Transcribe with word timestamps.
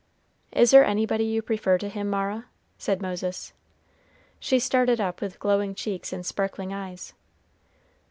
"Is 0.51 0.71
there 0.71 0.83
anybody 0.83 1.25
you 1.25 1.43
prefer 1.43 1.77
to 1.77 1.87
him, 1.87 2.09
Mara?" 2.09 2.45
said 2.79 3.03
Moses. 3.03 3.53
She 4.39 4.57
started 4.57 4.99
up 4.99 5.21
with 5.21 5.37
glowing 5.37 5.75
cheeks 5.75 6.11
and 6.11 6.25
sparkling 6.25 6.73
eyes. 6.73 7.13